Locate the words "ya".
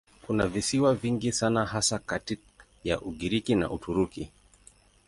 2.83-3.01